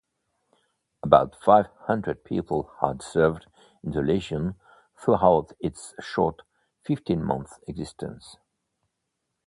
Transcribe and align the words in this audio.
About 1.03 1.35
five 1.39 1.67
hundred 1.81 2.23
people 2.23 2.71
had 2.81 3.03
served 3.03 3.45
in 3.83 3.91
the 3.91 4.01
legion 4.01 4.55
throughout 4.97 5.51
its 5.59 5.93
short 6.01 6.41
fifteen-month 6.83 7.59
existence. 7.67 8.37